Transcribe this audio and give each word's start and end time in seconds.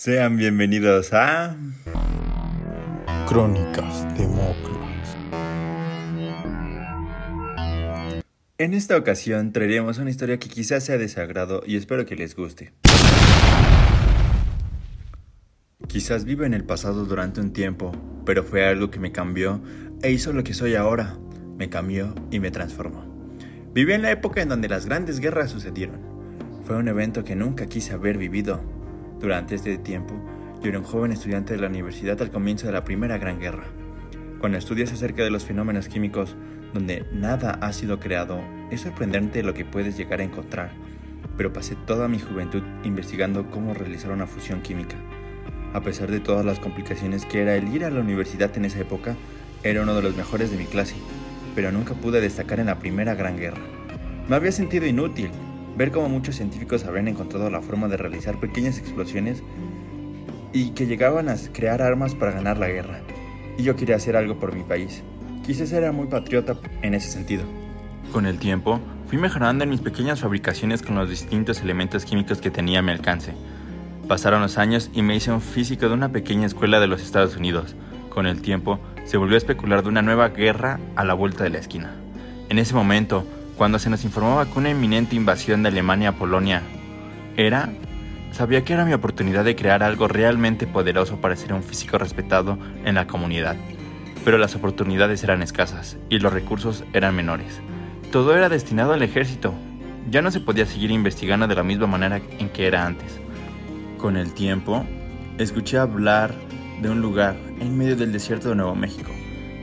Sean 0.00 0.36
bienvenidos 0.36 1.12
a 1.12 1.56
Crónicas 3.26 4.16
de 4.16 4.28
Moclas. 4.28 5.16
En 8.58 8.74
esta 8.74 8.96
ocasión 8.96 9.50
traeremos 9.52 9.98
una 9.98 10.10
historia 10.10 10.38
que 10.38 10.48
quizás 10.48 10.84
sea 10.84 10.98
de 10.98 11.08
sagrado 11.08 11.64
y 11.66 11.74
espero 11.74 12.06
que 12.06 12.14
les 12.14 12.36
guste. 12.36 12.72
Quizás 15.88 16.24
vivo 16.24 16.44
en 16.44 16.54
el 16.54 16.62
pasado 16.62 17.04
durante 17.04 17.40
un 17.40 17.52
tiempo, 17.52 17.90
pero 18.24 18.44
fue 18.44 18.68
algo 18.68 18.92
que 18.92 19.00
me 19.00 19.10
cambió 19.10 19.60
e 20.00 20.12
hizo 20.12 20.32
lo 20.32 20.44
que 20.44 20.54
soy 20.54 20.76
ahora. 20.76 21.18
Me 21.56 21.70
cambió 21.70 22.14
y 22.30 22.38
me 22.38 22.52
transformó. 22.52 23.02
Viví 23.74 23.94
en 23.94 24.02
la 24.02 24.12
época 24.12 24.42
en 24.42 24.48
donde 24.48 24.68
las 24.68 24.86
grandes 24.86 25.18
guerras 25.18 25.50
sucedieron. 25.50 25.98
Fue 26.64 26.76
un 26.76 26.86
evento 26.86 27.24
que 27.24 27.34
nunca 27.34 27.66
quise 27.66 27.94
haber 27.94 28.16
vivido. 28.16 28.77
Durante 29.20 29.56
este 29.56 29.78
tiempo, 29.78 30.14
yo 30.62 30.68
era 30.68 30.78
un 30.78 30.84
joven 30.84 31.10
estudiante 31.10 31.54
de 31.54 31.60
la 31.60 31.66
universidad 31.66 32.20
al 32.22 32.30
comienzo 32.30 32.66
de 32.66 32.72
la 32.72 32.84
Primera 32.84 33.18
Gran 33.18 33.40
Guerra. 33.40 33.64
Cuando 34.38 34.58
estudias 34.58 34.92
acerca 34.92 35.24
de 35.24 35.30
los 35.30 35.44
fenómenos 35.44 35.88
químicos, 35.88 36.36
donde 36.72 37.04
nada 37.12 37.58
ha 37.60 37.72
sido 37.72 37.98
creado, 37.98 38.40
es 38.70 38.82
sorprendente 38.82 39.42
lo 39.42 39.54
que 39.54 39.64
puedes 39.64 39.96
llegar 39.96 40.20
a 40.20 40.24
encontrar. 40.24 40.70
Pero 41.36 41.52
pasé 41.52 41.74
toda 41.74 42.06
mi 42.06 42.20
juventud 42.20 42.62
investigando 42.84 43.50
cómo 43.50 43.74
realizar 43.74 44.12
una 44.12 44.28
fusión 44.28 44.62
química. 44.62 44.96
A 45.74 45.82
pesar 45.82 46.10
de 46.12 46.20
todas 46.20 46.44
las 46.44 46.60
complicaciones 46.60 47.26
que 47.26 47.42
era 47.42 47.56
el 47.56 47.74
ir 47.74 47.84
a 47.84 47.90
la 47.90 48.00
universidad 48.00 48.56
en 48.56 48.66
esa 48.66 48.78
época, 48.78 49.16
era 49.64 49.82
uno 49.82 49.94
de 49.94 50.02
los 50.02 50.16
mejores 50.16 50.52
de 50.52 50.56
mi 50.56 50.64
clase, 50.64 50.94
pero 51.56 51.72
nunca 51.72 51.94
pude 51.94 52.20
destacar 52.20 52.60
en 52.60 52.66
la 52.66 52.78
Primera 52.78 53.16
Gran 53.16 53.36
Guerra. 53.36 53.62
Me 54.28 54.36
había 54.36 54.52
sentido 54.52 54.86
inútil, 54.86 55.30
ver 55.78 55.92
cómo 55.92 56.08
muchos 56.08 56.34
científicos 56.34 56.84
habían 56.84 57.06
encontrado 57.06 57.48
la 57.50 57.62
forma 57.62 57.86
de 57.86 57.96
realizar 57.96 58.40
pequeñas 58.40 58.78
explosiones 58.78 59.44
y 60.52 60.70
que 60.70 60.86
llegaban 60.86 61.28
a 61.28 61.36
crear 61.52 61.82
armas 61.82 62.16
para 62.16 62.32
ganar 62.32 62.58
la 62.58 62.66
guerra. 62.66 63.00
Y 63.56 63.62
yo 63.62 63.76
quería 63.76 63.94
hacer 63.94 64.16
algo 64.16 64.40
por 64.40 64.56
mi 64.56 64.64
país. 64.64 65.04
Quizás 65.46 65.70
era 65.70 65.92
muy 65.92 66.08
patriota 66.08 66.56
en 66.82 66.94
ese 66.94 67.10
sentido. 67.10 67.44
Con 68.12 68.26
el 68.26 68.40
tiempo, 68.40 68.80
fui 69.06 69.18
mejorando 69.18 69.62
en 69.62 69.70
mis 69.70 69.80
pequeñas 69.80 70.20
fabricaciones 70.20 70.82
con 70.82 70.96
los 70.96 71.08
distintos 71.08 71.60
elementos 71.60 72.04
químicos 72.04 72.40
que 72.40 72.50
tenía 72.50 72.80
a 72.80 72.82
mi 72.82 72.90
alcance. 72.90 73.34
Pasaron 74.08 74.42
los 74.42 74.58
años 74.58 74.90
y 74.92 75.02
me 75.02 75.14
hice 75.14 75.30
un 75.30 75.40
físico 75.40 75.86
de 75.86 75.94
una 75.94 76.10
pequeña 76.10 76.46
escuela 76.46 76.80
de 76.80 76.88
los 76.88 77.02
Estados 77.02 77.36
Unidos. 77.36 77.76
Con 78.08 78.26
el 78.26 78.42
tiempo, 78.42 78.80
se 79.04 79.16
volvió 79.16 79.36
a 79.36 79.38
especular 79.38 79.84
de 79.84 79.90
una 79.90 80.02
nueva 80.02 80.30
guerra 80.30 80.80
a 80.96 81.04
la 81.04 81.14
vuelta 81.14 81.44
de 81.44 81.50
la 81.50 81.58
esquina. 81.58 81.94
En 82.48 82.58
ese 82.58 82.74
momento, 82.74 83.24
cuando 83.58 83.80
se 83.80 83.90
nos 83.90 84.04
informaba 84.04 84.46
que 84.46 84.56
una 84.56 84.70
inminente 84.70 85.16
invasión 85.16 85.64
de 85.64 85.70
Alemania 85.70 86.10
a 86.10 86.12
Polonia 86.12 86.62
era, 87.36 87.70
sabía 88.30 88.64
que 88.64 88.72
era 88.72 88.84
mi 88.84 88.92
oportunidad 88.92 89.44
de 89.44 89.56
crear 89.56 89.82
algo 89.82 90.06
realmente 90.06 90.68
poderoso 90.68 91.20
para 91.20 91.34
ser 91.34 91.52
un 91.52 91.64
físico 91.64 91.98
respetado 91.98 92.56
en 92.84 92.94
la 92.94 93.08
comunidad. 93.08 93.56
Pero 94.24 94.38
las 94.38 94.54
oportunidades 94.54 95.24
eran 95.24 95.42
escasas 95.42 95.98
y 96.08 96.20
los 96.20 96.32
recursos 96.32 96.84
eran 96.92 97.16
menores. 97.16 97.60
Todo 98.12 98.36
era 98.36 98.48
destinado 98.48 98.92
al 98.92 99.02
ejército. 99.02 99.52
Ya 100.08 100.22
no 100.22 100.30
se 100.30 100.40
podía 100.40 100.64
seguir 100.64 100.92
investigando 100.92 101.48
de 101.48 101.56
la 101.56 101.64
misma 101.64 101.88
manera 101.88 102.20
en 102.38 102.48
que 102.50 102.68
era 102.68 102.86
antes. 102.86 103.18
Con 103.98 104.16
el 104.16 104.34
tiempo, 104.34 104.86
escuché 105.36 105.78
hablar 105.78 106.32
de 106.80 106.90
un 106.90 107.00
lugar 107.00 107.36
en 107.58 107.76
medio 107.76 107.96
del 107.96 108.12
desierto 108.12 108.50
de 108.50 108.54
Nuevo 108.54 108.76
México, 108.76 109.10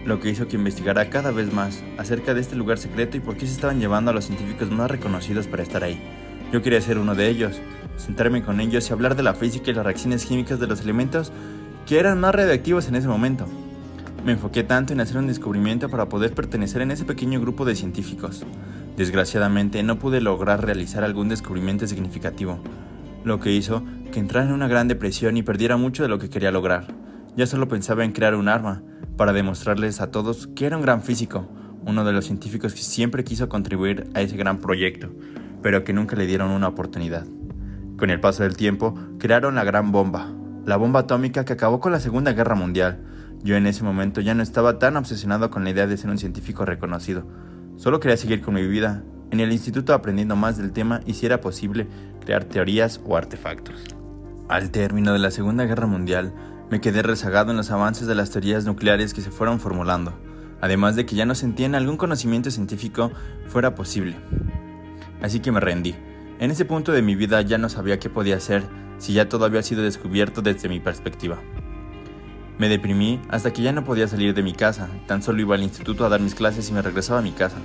lo 0.06 0.20
que 0.20 0.30
hizo 0.30 0.48
que 0.48 0.56
investigara 0.56 1.10
cada 1.10 1.32
vez 1.32 1.52
más 1.52 1.84
acerca 1.98 2.34
de 2.34 2.42
este 2.42 2.56
lugar 2.56 2.78
secreto 2.78 3.18
y 3.18 3.20
por 3.20 3.36
qué 3.36 3.48
se 3.48 3.54
estaban 3.54 3.80
llevando 3.80 4.12
a 4.12 4.14
los 4.14 4.26
científicos 4.26 4.72
más 4.72 4.90
reconocidos 4.90 5.48
para 5.48 5.64
estar 5.64 5.84
ahí. 5.84 6.00
Yo 6.54 6.62
quería 6.62 6.80
ser 6.80 7.00
uno 7.00 7.16
de 7.16 7.28
ellos, 7.28 7.60
sentarme 7.98 8.44
con 8.44 8.60
ellos 8.60 8.88
y 8.90 8.94
hablar 8.94 9.16
de 9.16 9.24
la 9.24 9.34
física 9.34 9.72
y 9.72 9.74
las 9.74 9.84
reacciones 9.84 10.26
químicas 10.26 10.60
de 10.60 10.68
los 10.68 10.82
elementos 10.82 11.32
que 11.88 12.00
eran 12.00 12.20
más 12.20 12.36
radioactivos 12.36 12.88
en 12.88 12.96
ese 12.96 13.08
momento. 13.08 13.48
Me 14.24 14.32
enfoqué 14.32 14.64
tanto 14.64 14.94
en 14.94 15.02
hacer 15.02 15.18
un 15.18 15.28
descubrimiento 15.28 15.90
para 15.90 16.08
poder 16.08 16.34
pertenecer 16.34 16.82
en 16.82 16.92
ese 16.92 17.06
pequeño 17.06 17.42
grupo 17.42 17.66
de 17.66 17.76
científicos. 17.76 18.44
Desgraciadamente 18.98 19.84
no 19.84 20.00
pude 20.00 20.22
lograr 20.22 20.64
realizar 20.64 21.04
algún 21.04 21.30
descubrimiento 21.30 21.86
significativo, 21.88 22.60
lo 23.24 23.40
que 23.40 23.52
hizo 23.52 23.84
que 24.12 24.20
entrara 24.20 24.48
en 24.48 24.54
una 24.54 24.68
gran 24.68 24.88
depresión 24.88 25.36
y 25.38 25.44
perdiera 25.44 25.78
mucho 25.78 26.04
de 26.04 26.10
lo 26.10 26.20
que 26.20 26.30
quería 26.30 26.52
lograr. 26.52 26.88
Ya 27.36 27.46
solo 27.48 27.68
pensaba 27.68 28.06
en 28.06 28.14
crear 28.14 28.34
un 28.36 28.48
arma, 28.48 28.82
para 29.18 29.34
demostrarles 29.34 30.02
a 30.02 30.12
todos 30.12 30.48
que 30.48 30.66
era 30.66 30.78
un 30.78 30.84
gran 30.84 31.02
físico, 31.02 31.48
uno 31.86 32.04
de 32.04 32.14
los 32.14 32.26
científicos 32.26 32.74
que 32.74 32.82
siempre 32.82 33.24
quiso 33.24 33.48
contribuir 33.48 34.10
a 34.14 34.22
ese 34.22 34.38
gran 34.38 34.60
proyecto, 34.60 35.12
pero 35.62 35.84
que 35.84 35.94
nunca 35.94 36.16
le 36.16 36.26
dieron 36.26 36.52
una 36.52 36.68
oportunidad. 36.68 37.26
Con 37.98 38.10
el 38.10 38.20
paso 38.20 38.44
del 38.44 38.58
tiempo, 38.58 38.94
crearon 39.20 39.56
la 39.56 39.64
gran 39.64 39.92
bomba, 39.92 40.34
la 40.66 40.78
bomba 40.78 41.02
atómica 41.02 41.46
que 41.46 41.54
acabó 41.54 41.80
con 41.80 41.92
la 41.92 42.00
Segunda 42.00 42.34
Guerra 42.34 42.56
Mundial. 42.56 43.00
Yo 43.44 43.56
en 43.56 43.68
ese 43.68 43.84
momento 43.84 44.22
ya 44.22 44.34
no 44.34 44.44
estaba 44.44 44.80
tan 44.80 44.98
obsesionado 44.98 45.50
con 45.50 45.64
la 45.64 45.70
idea 45.70 45.88
de 45.88 45.98
ser 45.98 46.10
un 46.10 46.18
científico 46.18 46.66
reconocido, 46.66 47.26
solo 47.78 48.00
quería 48.00 48.18
seguir 48.18 48.42
con 48.42 48.56
mi 48.56 48.68
vida, 48.68 49.04
en 49.32 49.40
el 49.40 49.52
instituto 49.52 49.94
aprendiendo 49.94 50.36
más 50.36 50.58
del 50.58 50.72
tema 50.72 51.02
y 51.06 51.14
si 51.14 51.26
era 51.26 51.42
posible 51.42 51.88
crear 52.24 52.46
teorías 52.46 53.00
o 53.06 53.16
artefactos. 53.16 53.84
Al 54.48 54.72
término 54.72 55.14
de 55.14 55.20
la 55.20 55.32
Segunda 55.32 55.66
Guerra 55.66 55.88
Mundial, 55.88 56.34
me 56.70 56.82
quedé 56.82 57.04
rezagado 57.04 57.52
en 57.52 57.58
los 57.58 57.72
avances 57.72 58.08
de 58.08 58.16
las 58.16 58.32
teorías 58.32 58.66
nucleares 58.66 59.14
que 59.14 59.22
se 59.22 59.32
fueron 59.32 59.60
formulando, 59.60 60.14
además 60.62 60.96
de 60.96 61.06
que 61.06 61.16
ya 61.16 61.26
no 61.26 61.36
sentía 61.36 61.66
en 61.66 61.76
algún 61.76 61.98
conocimiento 61.98 62.50
científico 62.50 63.12
fuera 63.48 63.76
posible. 63.76 64.16
Así 65.22 65.40
que 65.40 65.52
me 65.52 65.60
rendí. 65.60 65.96
En 66.40 66.52
ese 66.52 66.66
punto 66.66 66.92
de 66.92 67.02
mi 67.02 67.16
vida 67.16 67.42
ya 67.42 67.58
no 67.58 67.70
sabía 67.70 68.00
qué 68.00 68.10
podía 68.10 68.38
hacer 68.38 68.64
si 68.98 69.14
ya 69.14 69.30
todo 69.30 69.46
había 69.46 69.64
sido 69.64 69.84
descubierto 69.84 70.42
desde 70.42 70.70
mi 70.70 70.80
perspectiva. 70.80 71.38
Me 72.58 72.70
deprimí 72.70 73.22
hasta 73.30 73.52
que 73.52 73.62
ya 73.62 73.72
no 73.72 73.84
podía 73.84 74.08
salir 74.08 74.34
de 74.34 74.44
mi 74.44 74.54
casa, 74.54 74.90
tan 75.08 75.22
solo 75.22 75.42
iba 75.42 75.56
al 75.56 75.64
instituto 75.64 76.06
a 76.06 76.10
dar 76.10 76.22
mis 76.22 76.36
clases 76.36 76.70
y 76.70 76.74
me 76.74 76.82
regresaba 76.82 77.20
a 77.20 77.24
mi 77.24 77.32
casa. 77.32 77.58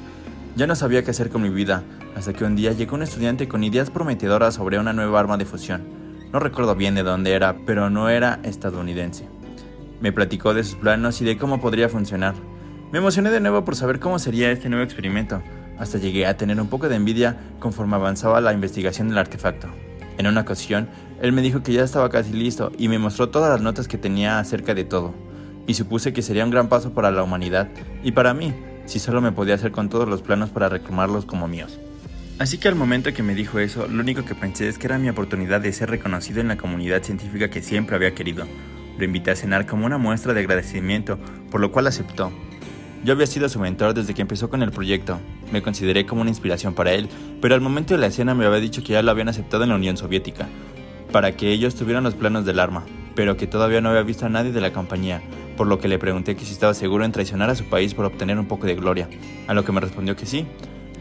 Ya 0.57 0.67
no 0.67 0.75
sabía 0.75 1.05
qué 1.05 1.13
hacer 1.13 1.31
con 1.31 1.43
mi 1.43 1.49
vida, 1.49 1.85
hasta 2.17 2.33
que 2.33 2.45
un 2.45 2.57
día 2.57 2.73
llegó 2.73 2.97
un 2.97 3.03
estudiante 3.03 3.47
con 3.47 3.63
ideas 3.63 3.91
prometedoras 3.91 4.55
sobre 4.55 4.79
una 4.79 4.93
nueva 4.93 5.21
arma 5.21 5.37
de 5.37 5.45
fusión. 5.45 6.00
No 6.33 6.39
recuerdo 6.39 6.77
bien 6.77 6.95
de 6.95 7.03
dónde 7.03 7.33
era, 7.33 7.57
pero 7.67 7.91
no 7.91 8.09
era 8.09 8.39
estadounidense. 8.45 9.29
Me 10.01 10.13
platicó 10.13 10.55
de 10.55 10.63
sus 10.63 10.77
planos 10.77 11.21
y 11.21 11.25
de 11.25 11.37
cómo 11.37 11.61
podría 11.61 11.89
funcionar. 11.89 12.35
Me 12.93 12.99
emocioné 12.99 13.31
de 13.31 13.41
nuevo 13.41 13.65
por 13.65 13.75
saber 13.75 13.99
cómo 13.99 14.21
sería 14.21 14.53
este 14.53 14.69
nuevo 14.69 14.85
experimento, 14.85 15.43
hasta 15.79 15.99
llegué 15.99 16.27
a 16.27 16.37
tener 16.37 16.61
un 16.61 16.69
poco 16.69 16.89
de 16.89 16.97
envidia 16.97 17.37
conforme 17.59 17.97
avanzaba 17.97 18.41
la 18.41 18.53
investigación 18.53 19.09
del 19.09 19.19
artefacto. 19.19 19.69
En 20.19 20.27
una 20.29 20.43
ocasión, 20.43 20.89
él 21.21 21.33
me 21.33 21.43
dijo 21.43 21.63
que 21.63 21.73
ya 21.73 21.83
estaba 21.83 22.11
casi 22.11 22.33
listo 22.33 22.71
y 22.79 22.89
me 22.89 22.99
mostró 22.99 23.31
todas 23.31 23.51
las 23.51 23.61
notas 23.61 23.89
que 23.89 23.99
tenía 23.99 24.39
acerca 24.39 24.75
de 24.75 24.85
todo, 24.85 25.15
y 25.67 25.75
supuse 25.75 26.13
que 26.13 26.23
sería 26.23 26.45
un 26.45 26.51
gran 26.51 26.69
paso 26.69 26.93
para 26.93 27.11
la 27.11 27.23
humanidad 27.23 27.69
y 28.05 28.13
para 28.13 28.35
mí, 28.35 28.55
si 28.85 28.99
solo 28.99 29.21
me 29.21 29.33
podía 29.33 29.55
hacer 29.55 29.73
con 29.73 29.89
todos 29.89 30.09
los 30.09 30.23
planos 30.23 30.51
para 30.51 30.69
reclamarlos 30.69 31.25
como 31.25 31.49
míos. 31.49 31.81
Así 32.41 32.57
que 32.57 32.69
al 32.69 32.75
momento 32.75 33.13
que 33.13 33.23
me 33.23 33.35
dijo 33.35 33.59
eso, 33.59 33.87
lo 33.87 34.01
único 34.01 34.25
que 34.25 34.35
pensé 34.35 34.67
es 34.67 34.79
que 34.79 34.87
era 34.87 34.97
mi 34.97 35.11
oportunidad 35.11 35.61
de 35.61 35.75
ser 35.75 35.91
reconocido 35.91 36.41
en 36.41 36.49
la 36.49 36.57
comunidad 36.57 37.03
científica 37.03 37.51
que 37.51 37.61
siempre 37.61 37.97
había 37.97 38.15
querido. 38.15 38.47
Lo 38.97 39.05
invité 39.05 39.33
a 39.33 39.37
cenar 39.37 39.67
como 39.67 39.85
una 39.85 39.99
muestra 39.99 40.33
de 40.33 40.41
agradecimiento, 40.41 41.19
por 41.51 41.61
lo 41.61 41.71
cual 41.71 41.87
aceptó. 41.87 42.33
Yo 43.05 43.13
había 43.13 43.27
sido 43.27 43.51
su 43.51 43.61
mentor 43.61 43.93
desde 43.93 44.15
que 44.15 44.23
empezó 44.23 44.49
con 44.49 44.63
el 44.63 44.71
proyecto. 44.71 45.21
Me 45.53 45.61
consideré 45.61 46.07
como 46.07 46.23
una 46.23 46.31
inspiración 46.31 46.73
para 46.73 46.95
él, 46.95 47.11
pero 47.43 47.55
al 47.55 47.61
momento 47.61 47.93
de 47.93 48.01
la 48.01 48.07
escena 48.07 48.35
me 48.35 48.47
había 48.47 48.59
dicho 48.59 48.83
que 48.83 48.95
ya 48.95 49.03
lo 49.03 49.11
habían 49.11 49.29
aceptado 49.29 49.65
en 49.65 49.69
la 49.69 49.77
Unión 49.77 49.99
Soviética, 49.99 50.49
para 51.13 51.37
que 51.37 51.53
ellos 51.53 51.75
tuvieran 51.75 52.05
los 52.05 52.15
planos 52.15 52.47
del 52.47 52.61
arma, 52.61 52.87
pero 53.15 53.37
que 53.37 53.49
todavía 53.49 53.83
no 53.83 53.91
había 53.91 54.03
visto 54.03 54.25
a 54.25 54.31
nadie 54.31 54.53
de 54.53 54.63
la 54.63 54.73
compañía, 54.73 55.21
por 55.59 55.67
lo 55.67 55.79
que 55.79 55.89
le 55.89 55.99
pregunté 55.99 56.37
que 56.37 56.47
si 56.47 56.55
estaba 56.55 56.73
seguro 56.73 57.05
en 57.05 57.13
traicionar 57.13 57.51
a 57.51 57.55
su 57.55 57.67
país 57.67 57.93
por 57.93 58.07
obtener 58.07 58.39
un 58.39 58.49
poco 58.49 58.67
de 58.67 58.77
gloria, 58.77 59.11
a 59.47 59.53
lo 59.53 59.63
que 59.63 59.73
me 59.73 59.81
respondió 59.81 60.17
que 60.17 60.25
sí. 60.25 60.47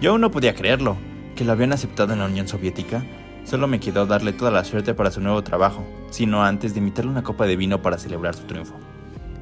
Yo 0.01 0.11
aún 0.11 0.21
no 0.21 0.31
podía 0.31 0.53
creerlo, 0.53 0.97
que 1.39 1.45
lo 1.45 1.53
habían 1.53 1.71
aceptado 1.71 2.11
en 2.11 2.19
la 2.19 2.25
Unión 2.25 2.49
Soviética. 2.49 3.01
Solo 3.45 3.69
me 3.69 3.79
quedó 3.79 4.05
darle 4.05 4.33
toda 4.33 4.51
la 4.51 4.65
suerte 4.65 4.93
para 4.93 5.09
su 5.09 5.21
nuevo 5.21 5.41
trabajo, 5.41 5.87
sino 6.09 6.43
antes 6.43 6.73
de 6.73 6.79
invitarle 6.79 7.11
una 7.11 7.23
copa 7.23 7.45
de 7.45 7.55
vino 7.55 7.81
para 7.81 7.97
celebrar 7.97 8.35
su 8.35 8.43
triunfo. 8.43 8.73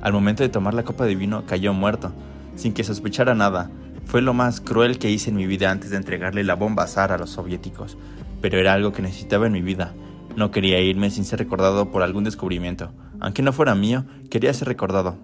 Al 0.04 0.14
momento 0.14 0.44
de 0.44 0.50
tomar 0.50 0.76
la 0.76 0.84
copa 0.84 1.06
de 1.06 1.16
vino 1.16 1.48
cayó 1.48 1.74
muerto, 1.74 2.14
sin 2.56 2.74
que 2.76 2.84
sospechara 2.84 3.34
nada. 3.34 3.72
Fue 4.06 4.22
lo 4.22 4.36
más 4.36 4.62
cruel 4.62 5.00
que 5.00 5.10
hice 5.10 5.32
en 5.32 5.38
mi 5.38 5.48
vida 5.48 5.72
antes 5.72 5.90
de 5.90 5.98
entregarle 5.98 6.44
la 6.44 6.54
bomba 6.54 6.84
azar 6.84 7.12
a 7.12 7.18
los 7.18 7.32
soviéticos, 7.32 7.98
pero 8.42 8.60
era 8.60 8.74
algo 8.74 8.94
que 8.94 9.02
necesitaba 9.02 9.48
en 9.48 9.54
mi 9.54 9.64
vida. 9.64 9.96
No 10.36 10.52
quería 10.52 10.80
irme 10.80 11.10
sin 11.10 11.26
ser 11.26 11.40
recordado 11.40 11.90
por 11.90 12.04
algún 12.04 12.26
descubrimiento. 12.26 12.92
Aunque 13.20 13.42
no 13.42 13.54
fuera 13.54 13.74
mío, 13.74 14.06
quería 14.30 14.54
ser 14.54 14.68
recordado. 14.68 15.18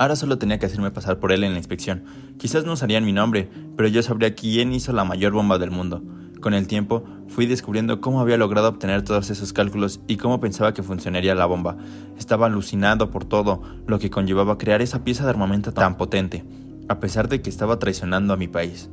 Ahora 0.00 0.16
solo 0.16 0.38
tenía 0.38 0.58
que 0.58 0.64
hacerme 0.64 0.90
pasar 0.90 1.18
por 1.18 1.30
él 1.30 1.44
en 1.44 1.52
la 1.52 1.58
inspección. 1.58 2.04
Quizás 2.38 2.64
no 2.64 2.72
usarían 2.72 3.04
mi 3.04 3.12
nombre, 3.12 3.50
pero 3.76 3.86
yo 3.86 4.02
sabría 4.02 4.34
quién 4.34 4.72
hizo 4.72 4.94
la 4.94 5.04
mayor 5.04 5.34
bomba 5.34 5.58
del 5.58 5.70
mundo. 5.70 6.02
Con 6.40 6.54
el 6.54 6.66
tiempo, 6.66 7.04
fui 7.28 7.44
descubriendo 7.44 8.00
cómo 8.00 8.22
había 8.22 8.38
logrado 8.38 8.70
obtener 8.70 9.02
todos 9.02 9.28
esos 9.28 9.52
cálculos 9.52 10.00
y 10.08 10.16
cómo 10.16 10.40
pensaba 10.40 10.72
que 10.72 10.82
funcionaría 10.82 11.34
la 11.34 11.44
bomba. 11.44 11.76
Estaba 12.18 12.46
alucinado 12.46 13.10
por 13.10 13.26
todo 13.26 13.60
lo 13.86 13.98
que 13.98 14.08
conllevaba 14.08 14.56
crear 14.56 14.80
esa 14.80 15.04
pieza 15.04 15.24
de 15.24 15.30
armamento 15.30 15.74
tan 15.74 15.98
potente, 15.98 16.46
a 16.88 16.98
pesar 16.98 17.28
de 17.28 17.42
que 17.42 17.50
estaba 17.50 17.78
traicionando 17.78 18.32
a 18.32 18.38
mi 18.38 18.48
país. 18.48 18.88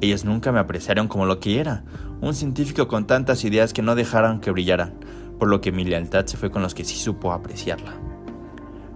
Ellos 0.00 0.24
nunca 0.24 0.52
me 0.52 0.60
apreciaron 0.60 1.08
como 1.08 1.26
lo 1.26 1.40
que 1.40 1.58
era, 1.58 1.82
un 2.20 2.34
científico 2.34 2.86
con 2.86 3.08
tantas 3.08 3.42
ideas 3.42 3.72
que 3.72 3.82
no 3.82 3.96
dejaron 3.96 4.38
que 4.38 4.52
brillaran. 4.52 4.94
por 5.40 5.48
lo 5.48 5.60
que 5.60 5.72
mi 5.72 5.82
lealtad 5.82 6.26
se 6.26 6.36
fue 6.36 6.52
con 6.52 6.62
los 6.62 6.72
que 6.72 6.84
sí 6.84 6.94
supo 6.94 7.32
apreciarla. 7.32 7.94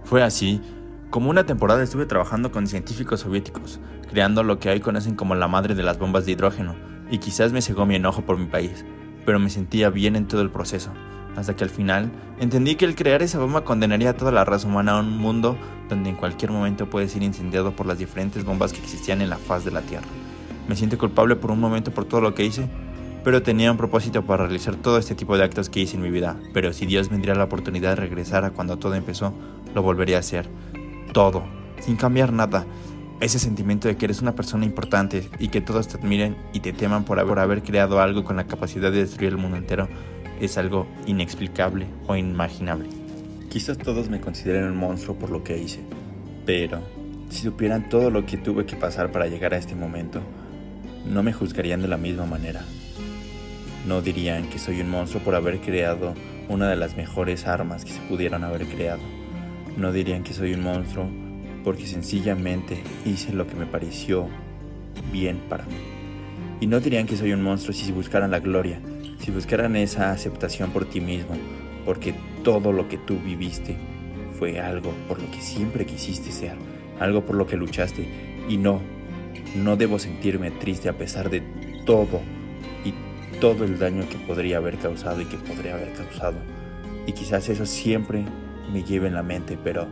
Fue 0.05 0.23
así 0.23 0.61
como 1.09 1.29
una 1.29 1.45
temporada 1.45 1.83
estuve 1.83 2.05
trabajando 2.05 2.51
con 2.51 2.67
científicos 2.67 3.21
soviéticos, 3.21 3.79
creando 4.09 4.43
lo 4.43 4.59
que 4.59 4.69
hoy 4.69 4.81
conocen 4.81 5.15
como 5.15 5.35
la 5.35 5.47
madre 5.47 5.73
de 5.73 5.83
las 5.83 5.97
bombas 5.97 6.25
de 6.25 6.33
hidrógeno, 6.33 6.75
y 7.09 7.19
quizás 7.19 7.53
me 7.53 7.61
cegó 7.61 7.85
mi 7.85 7.95
enojo 7.95 8.23
por 8.23 8.37
mi 8.37 8.45
país, 8.45 8.83
pero 9.25 9.39
me 9.39 9.49
sentía 9.49 9.89
bien 9.89 10.17
en 10.17 10.27
todo 10.27 10.41
el 10.41 10.49
proceso, 10.49 10.91
hasta 11.37 11.55
que 11.55 11.63
al 11.63 11.69
final 11.69 12.11
entendí 12.39 12.75
que 12.75 12.85
el 12.85 12.95
crear 12.95 13.21
esa 13.21 13.39
bomba 13.39 13.63
condenaría 13.63 14.09
a 14.09 14.17
toda 14.17 14.31
la 14.31 14.43
raza 14.43 14.67
humana 14.67 14.93
a 14.93 14.99
un 14.99 15.17
mundo 15.17 15.57
donde 15.87 16.09
en 16.09 16.17
cualquier 16.17 16.51
momento 16.51 16.89
puede 16.89 17.07
ser 17.07 17.23
incendiado 17.23 17.73
por 17.73 17.85
las 17.85 17.97
diferentes 17.97 18.43
bombas 18.43 18.73
que 18.73 18.79
existían 18.79 19.21
en 19.21 19.29
la 19.29 19.37
faz 19.37 19.63
de 19.63 19.71
la 19.71 19.81
Tierra. 19.81 20.07
Me 20.67 20.75
siento 20.75 20.97
culpable 20.97 21.37
por 21.37 21.51
un 21.51 21.61
momento 21.61 21.91
por 21.91 22.03
todo 22.03 22.19
lo 22.19 22.35
que 22.35 22.43
hice, 22.43 22.67
pero 23.23 23.43
tenía 23.43 23.71
un 23.71 23.77
propósito 23.77 24.25
para 24.25 24.43
realizar 24.43 24.75
todo 24.75 24.97
este 24.97 25.15
tipo 25.15 25.37
de 25.37 25.43
actos 25.43 25.69
que 25.69 25.79
hice 25.79 25.95
en 25.95 26.01
mi 26.01 26.09
vida. 26.09 26.37
Pero 26.53 26.73
si 26.73 26.85
Dios 26.85 27.11
me 27.11 27.17
diera 27.17 27.35
la 27.35 27.45
oportunidad 27.45 27.91
de 27.91 27.95
regresar 27.97 28.43
a 28.43 28.51
cuando 28.51 28.77
todo 28.77 28.95
empezó, 28.95 29.33
lo 29.73 29.81
volvería 29.81 30.17
a 30.17 30.19
hacer. 30.21 30.49
Todo, 31.13 31.43
sin 31.79 31.95
cambiar 31.95 32.33
nada. 32.33 32.65
Ese 33.19 33.39
sentimiento 33.39 33.87
de 33.87 33.97
que 33.97 34.05
eres 34.05 34.21
una 34.21 34.35
persona 34.35 34.65
importante 34.65 35.27
y 35.39 35.47
que 35.47 35.61
todos 35.61 35.87
te 35.87 35.97
admiren 35.97 36.37
y 36.53 36.59
te 36.59 36.71
teman 36.71 37.03
por 37.03 37.19
haber, 37.19 37.63
creado 37.63 37.99
algo 37.99 38.23
con 38.23 38.35
la 38.35 38.45
capacidad 38.45 38.91
de 38.91 38.99
destruir 38.99 39.31
el 39.31 39.37
mundo 39.37 39.57
entero 39.57 39.87
es 40.39 40.57
algo 40.59 40.85
inexplicable 41.07 41.87
o 42.05 42.15
inimaginable. 42.15 42.89
Quizás 43.49 43.79
todos 43.79 44.09
me 44.09 44.21
consideren 44.21 44.65
un 44.65 44.77
monstruo 44.77 45.15
por 45.17 45.31
lo 45.31 45.43
que 45.43 45.57
hice, 45.57 45.79
pero 46.45 46.79
si 47.29 47.41
supieran 47.41 47.89
todo 47.89 48.11
lo 48.11 48.25
que 48.25 48.37
tuve 48.37 48.65
que 48.65 48.75
pasar 48.75 49.11
para 49.11 49.27
llegar 49.27 49.55
a 49.55 49.57
este 49.57 49.73
momento, 49.73 50.21
no 51.05 51.23
me 51.23 51.33
juzgarían 51.33 51.81
de 51.81 51.87
la 51.87 51.97
misma 51.97 52.25
manera. 52.25 52.61
No 53.87 54.01
dirían 54.01 54.49
que 54.49 54.59
soy 54.59 54.81
un 54.81 54.89
monstruo 54.89 55.23
por 55.23 55.33
haber 55.33 55.59
creado 55.59 56.13
una 56.49 56.69
de 56.69 56.75
las 56.75 56.95
mejores 56.95 57.47
armas 57.47 57.83
que 57.83 57.93
se 57.93 58.01
pudieran 58.01 58.43
haber 58.43 58.67
creado. 58.67 59.01
No 59.77 59.91
dirían 59.91 60.23
que 60.23 60.33
soy 60.33 60.53
un 60.53 60.63
monstruo 60.63 61.07
porque 61.63 61.85
sencillamente 61.85 62.81
hice 63.05 63.31
lo 63.31 63.45
que 63.45 63.55
me 63.55 63.67
pareció 63.67 64.27
bien 65.11 65.39
para 65.47 65.65
mí. 65.65 65.75
Y 66.59 66.65
no 66.65 66.79
dirían 66.79 67.05
que 67.05 67.15
soy 67.15 67.31
un 67.31 67.43
monstruo 67.43 67.73
si 67.73 67.91
buscaran 67.91 68.31
la 68.31 68.39
gloria, 68.39 68.79
si 69.19 69.29
buscaran 69.29 69.75
esa 69.75 70.11
aceptación 70.11 70.71
por 70.71 70.85
ti 70.85 70.99
mismo, 70.99 71.35
porque 71.85 72.15
todo 72.43 72.71
lo 72.71 72.89
que 72.89 72.97
tú 72.97 73.19
viviste 73.23 73.77
fue 74.39 74.59
algo 74.59 74.91
por 75.07 75.21
lo 75.21 75.29
que 75.29 75.41
siempre 75.41 75.85
quisiste 75.85 76.31
ser, 76.31 76.55
algo 76.99 77.23
por 77.23 77.35
lo 77.35 77.45
que 77.45 77.55
luchaste. 77.55 78.07
Y 78.49 78.57
no, 78.57 78.81
no 79.55 79.75
debo 79.75 79.99
sentirme 79.99 80.49
triste 80.49 80.89
a 80.89 80.97
pesar 80.97 81.29
de 81.29 81.43
todo 81.85 82.21
y 82.83 82.93
todo 83.39 83.63
el 83.63 83.77
daño 83.77 84.09
que 84.09 84.17
podría 84.17 84.57
haber 84.57 84.79
causado 84.79 85.21
y 85.21 85.25
que 85.25 85.37
podría 85.37 85.75
haber 85.75 85.93
causado. 85.93 86.37
Y 87.05 87.11
quizás 87.11 87.47
eso 87.49 87.67
siempre 87.67 88.25
me 88.71 88.83
lleve 88.83 89.07
en 89.07 89.13
la 89.13 89.23
mente, 89.23 89.57
pero 89.61 89.87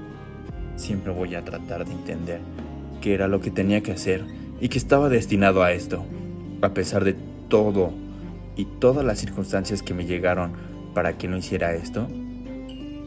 siempre 0.75 1.12
voy 1.13 1.36
a 1.36 1.44
tratar 1.44 1.86
de 1.86 1.94
entender 1.94 2.42
que 3.01 3.13
era 3.13 3.27
lo 3.27 3.39
que 3.39 3.51
tenía 3.51 3.81
que 3.81 3.92
hacer 3.92 4.24
y 4.60 4.69
que 4.69 4.77
estaba 4.77 5.10
destinado 5.10 5.63
a 5.63 5.72
esto, 5.72 6.06
a 6.62 6.74
pesar 6.74 7.04
de 7.04 7.16
todo 7.50 7.94
y 8.56 8.66
todas 8.66 9.06
las 9.06 9.19
circunstancias 9.19 9.81
que 9.81 9.94
me 9.94 10.06
llegaron 10.06 10.54
para 10.94 11.18
que 11.18 11.27
no 11.27 11.38
hiciera 11.38 11.74
esto. 11.74 12.07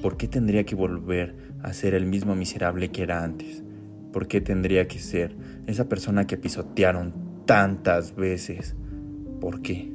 ¿Por 0.03 0.17
qué 0.17 0.29
tendría 0.29 0.65
que 0.65 0.75
volver 0.75 1.35
a 1.63 1.73
ser 1.73 1.95
el 1.95 2.07
mismo 2.07 2.35
miserable 2.35 2.91
que 2.91 3.03
era 3.03 3.25
antes? 3.25 3.65
¿Por 4.13 4.29
qué 4.29 4.41
tendría 4.41 4.87
que 4.87 4.99
ser 4.99 5.37
esa 5.67 5.89
persona 5.89 6.27
que 6.27 6.37
pisotearon 6.37 7.13
tantas 7.47 8.15
veces? 8.15 8.77
¿Por 9.41 9.63
qué? 9.63 9.91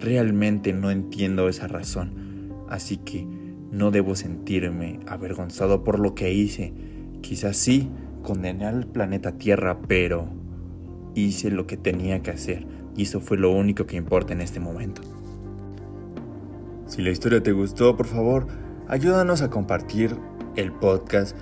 Realmente 0.00 0.72
no 0.72 0.90
entiendo 0.90 1.48
esa 1.48 1.68
razón, 1.68 2.52
así 2.68 2.96
que 2.98 3.26
no 3.70 3.90
debo 3.90 4.14
sentirme 4.14 5.00
avergonzado 5.06 5.84
por 5.84 5.98
lo 5.98 6.14
que 6.14 6.32
hice. 6.32 6.72
Quizás 7.20 7.56
sí, 7.56 7.90
condené 8.22 8.66
al 8.66 8.86
planeta 8.86 9.38
Tierra, 9.38 9.80
pero 9.86 10.28
hice 11.14 11.50
lo 11.50 11.66
que 11.66 11.76
tenía 11.76 12.22
que 12.22 12.30
hacer 12.30 12.66
y 12.96 13.02
eso 13.02 13.20
fue 13.20 13.38
lo 13.38 13.50
único 13.52 13.86
que 13.86 13.96
importa 13.96 14.32
en 14.32 14.40
este 14.40 14.60
momento. 14.60 15.02
Si 16.86 17.02
la 17.02 17.10
historia 17.10 17.42
te 17.42 17.52
gustó, 17.52 17.96
por 17.96 18.06
favor, 18.06 18.46
ayúdanos 18.88 19.42
a 19.42 19.50
compartir 19.50 20.16
el 20.56 20.72
podcast 20.72 21.36